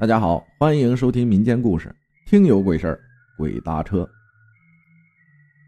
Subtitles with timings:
[0.00, 1.92] 大家好，欢迎收听民间故事。
[2.24, 3.00] 听有鬼事儿，
[3.36, 4.08] 鬼搭车。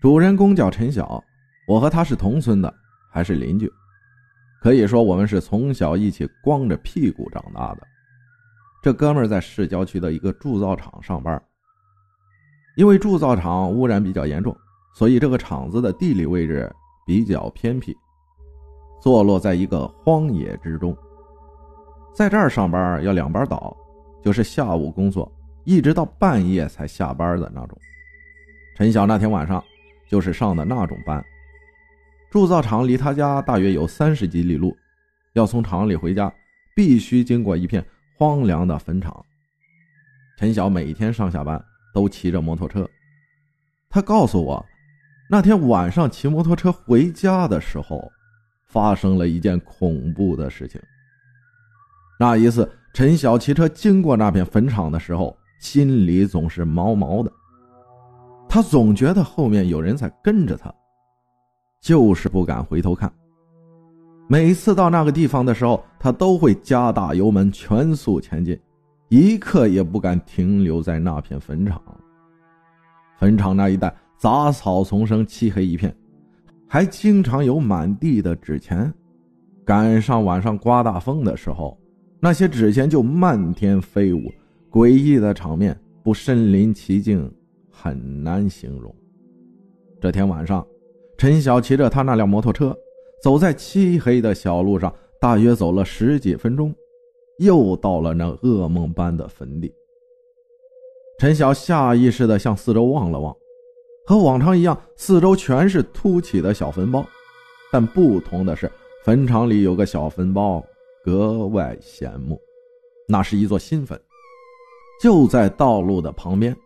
[0.01, 1.21] 主人公叫陈晓，
[1.67, 2.73] 我和他是同村的，
[3.11, 3.69] 还是邻居，
[4.63, 7.85] 可以说我们是从小一起光着屁股长大的。
[8.81, 11.43] 这哥们儿在市郊区的一个铸造厂上班，
[12.77, 14.57] 因为铸造厂污染比较严重，
[14.95, 16.73] 所以这个厂子的地理位置
[17.05, 17.97] 比较偏僻，
[19.03, 20.97] 坐落在一个荒野之中。
[22.15, 23.77] 在这儿上班要两班倒。
[24.23, 25.31] 就是下午工作，
[25.65, 27.79] 一直到半夜才下班的那种。
[28.77, 29.63] 陈晓那天晚上
[30.09, 31.25] 就是上的那种班。
[32.31, 34.77] 铸造厂离他家大约有三十几里路，
[35.33, 36.33] 要从厂里回家，
[36.77, 37.85] 必须经过一片
[38.17, 39.25] 荒凉的坟场。
[40.39, 41.63] 陈晓每天上下班
[41.93, 42.89] 都骑着摩托车。
[43.89, 44.65] 他告诉我，
[45.29, 48.11] 那天晚上骑摩托车回家的时候，
[48.67, 50.81] 发生了一件恐怖的事情。
[52.19, 52.71] 那一次。
[52.93, 57.31] 陈晓骑车经过那片坟场的时候，心里总是毛毛的。
[58.49, 60.75] 他总觉得后面有人在跟着他，
[61.81, 63.11] 就是不敢回头看。
[64.27, 68.59] 每次到那个地方的时候，他都会加大油门，全速前进，
[69.09, 71.81] 一刻也不敢停留在那片坟场。
[73.19, 75.95] 坟场那一带杂草丛生，漆黑一片，
[76.67, 78.93] 还经常有满地的纸钱。
[79.65, 81.79] 赶上晚上刮大风的时候。
[82.23, 84.31] 那些纸钱就漫天飞舞，
[84.71, 87.33] 诡异的场面不身临其境
[87.71, 88.95] 很难形容。
[89.99, 90.67] 这天晚上，
[91.17, 92.77] 陈晓骑着他那辆摩托车，
[93.23, 96.75] 走在漆黑的小路上，大约走了十几分钟，
[97.39, 99.73] 又到了那噩梦般的坟地。
[101.19, 103.35] 陈晓下意识地向四周望了望，
[104.07, 107.03] 和往常一样，四周全是凸起的小坟包，
[107.73, 108.71] 但不同的是，
[109.05, 110.63] 坟场里有个小坟包。
[111.03, 112.41] 格外显目，
[113.09, 114.01] 那是一座新坟，
[115.01, 116.57] 就在道路的旁边。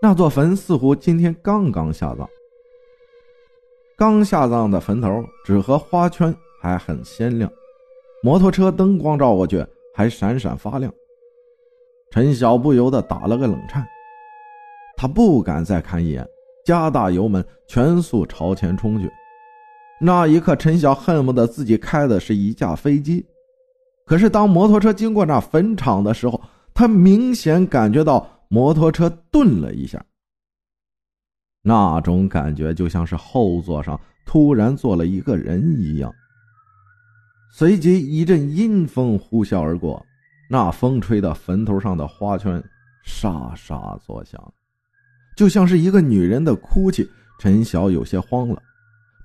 [0.00, 2.28] 那座坟似乎今天刚刚下葬，
[3.96, 7.50] 刚下葬的坟头纸和花圈还很鲜亮，
[8.22, 9.64] 摩托车灯光照过去
[9.94, 10.92] 还闪闪发亮。
[12.10, 13.86] 陈晓不由得打了个冷颤，
[14.96, 16.26] 他不敢再看一眼，
[16.64, 19.10] 加大油门，全速朝前冲去。
[20.00, 23.24] 那一刻，陈晓恨不得自己开的是一架飞机。
[24.06, 26.40] 可是，当摩托车经过那坟场的时候，
[26.72, 30.02] 他明显感觉到摩托车顿了一下。
[31.62, 36.10] 那种感觉就像是后座上突然坐了一个人一样。
[37.52, 40.02] 随即，一阵阴风呼啸而过，
[40.48, 42.62] 那风吹的坟头上的花圈
[43.02, 44.40] 沙沙作响，
[45.36, 47.06] 就像是一个女人的哭泣。
[47.40, 48.62] 陈晓有些慌了。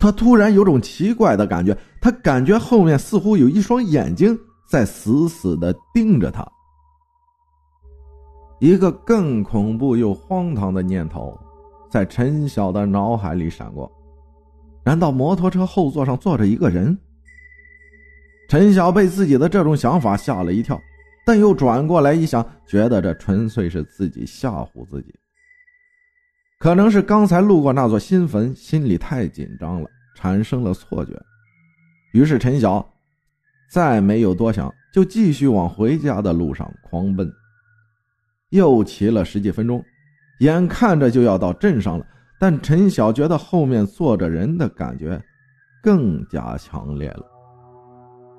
[0.03, 4.37] 他突然有种奇怪的感觉，他感觉后面似乎有一双眼睛
[4.67, 6.45] 在死死的盯着他。
[8.59, 11.33] 一个更恐怖又荒唐的念头
[11.89, 13.89] 在陈晓的脑海里闪过：
[14.83, 16.97] 难道摩托车后座上坐着一个人？
[18.49, 20.77] 陈晓被自己的这种想法吓了一跳，
[21.25, 25.13] 但又转过来一想，觉得这纯粹是自己吓唬自己。
[26.63, 31.11] 可能是刚才路过那座新坟，心里太紧张了，产生了错觉。
[32.13, 32.89] 于是陈晓
[33.69, 37.29] 再没有多想，就继续往回家的路上狂奔。
[38.51, 39.83] 又骑了十几分钟，
[40.39, 42.05] 眼看着就要到镇上了，
[42.39, 45.21] 但陈晓觉得后面坐着人的感觉
[45.83, 47.25] 更加强烈了。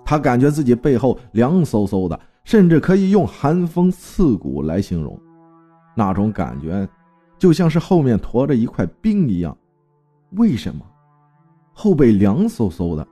[0.03, 5.21] 他感觉自己背后凉飕飕的，甚至可以用寒风刺骨来形容，
[5.95, 6.89] 那种感觉。
[7.44, 9.55] 就像是后面驮着一块冰一样，
[10.31, 10.81] 为什么
[11.75, 13.06] 后背凉飕飕的？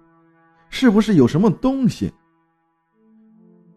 [0.71, 2.11] 是不是有什么东西？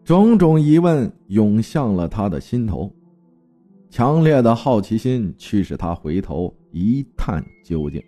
[0.02, 2.90] 种种疑问涌向了他的心头，
[3.90, 8.02] 强烈的好奇心驱使他回头一探究竟。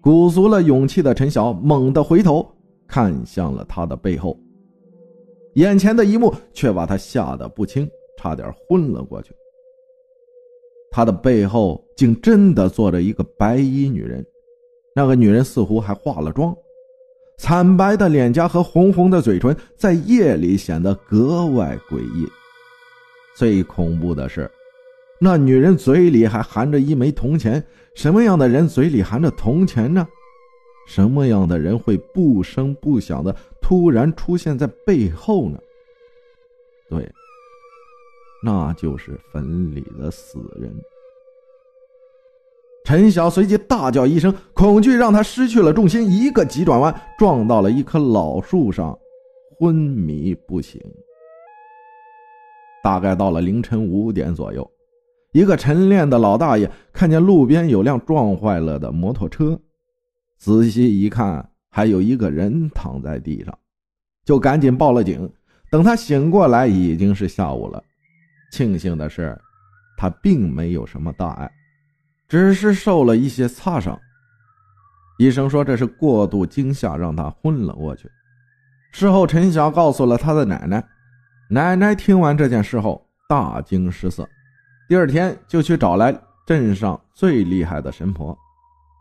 [0.00, 2.48] 鼓足了勇气的陈晓猛地回头
[2.86, 4.38] 看向了他的背后，
[5.54, 9.34] 眼前的一幕却把他吓得不轻，差点昏了过去。
[10.96, 14.24] 他的背后竟真的坐着一个白衣女人，
[14.94, 16.56] 那个女人似乎还化了妆，
[17.36, 22.28] 惨白的脸颊和红红的嘴唇在夜里显得格外诡异。
[23.34, 24.48] 最恐怖的是，
[25.20, 27.60] 那女人嘴里还含着一枚铜钱。
[27.96, 30.06] 什么样的人嘴里含着铜钱呢？
[30.86, 35.58] 什么样的人会不声不响的突然出现在背后呢？
[36.88, 37.04] 对。
[38.44, 40.70] 那就是坟里的死人。
[42.84, 48.94] 陈晓随即大叫一声，恐惧让他失去了重心，一个急转弯撞到了一棵老树上，
[49.58, 50.78] 昏迷不醒。
[52.82, 54.70] 大概到了凌晨五点左右，
[55.32, 59.58] 一个晨练的老大爷看见路边有辆撞坏了的摩托车，
[60.36, 63.58] 仔细一看，还有一个人躺在地上，
[64.26, 65.26] 就赶紧报了警。
[65.70, 67.82] 等他醒过来，已经是下午了。
[68.54, 69.36] 庆幸的是，
[69.96, 71.50] 他并没有什么大碍，
[72.28, 73.98] 只是受了一些擦伤。
[75.18, 78.08] 医生说这是过度惊吓让他昏了过去。
[78.92, 80.84] 事后，陈晓告诉了他的奶奶，
[81.50, 84.24] 奶奶听完这件事后大惊失色，
[84.88, 86.16] 第二天就去找来
[86.46, 88.38] 镇上最厉害的神婆。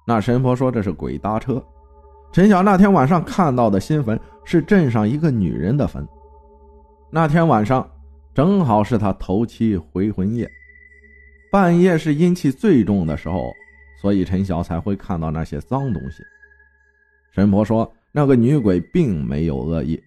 [0.07, 1.63] 那神婆说这是鬼搭车。
[2.31, 6.07] 陈晓那天晚上看到的新坟是镇上一个女人的坟。
[7.11, 7.87] 那天晚上
[8.33, 10.49] 正好是他头七回魂夜，
[11.51, 13.53] 半夜是阴气最重的时候，
[14.01, 16.23] 所以陈晓才会看到那些脏东西。
[17.31, 20.01] 神婆说，那个女鬼并没有恶意，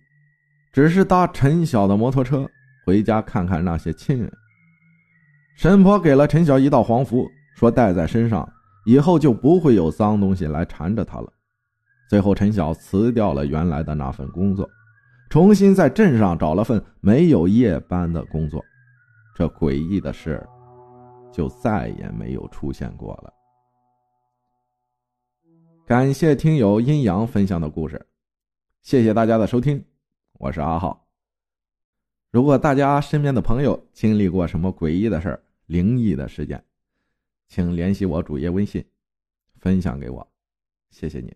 [0.72, 2.48] 只是搭陈晓的摩托车
[2.84, 4.32] 回家看看那些亲人。
[5.56, 8.48] 神婆给了陈晓一道黄符，说带在身上
[8.86, 11.32] 以后就不会有脏东西来缠着他了。
[12.10, 14.68] 最后，陈晓辞掉了原来的那份工作。
[15.28, 18.64] 重新在镇上找了份没有夜班的工作，
[19.34, 20.46] 这诡异的事
[21.32, 23.32] 就再也没有出现过了。
[25.84, 28.06] 感谢听友阴阳分享的故事，
[28.82, 29.84] 谢谢大家的收听，
[30.34, 31.06] 我是阿浩。
[32.30, 36.62] 如果大家身边的朋友经历过什么诡异的事灵异的事件，
[37.48, 38.84] 请联系我主页微信，
[39.60, 40.26] 分享给我，
[40.90, 41.32] 谢谢你。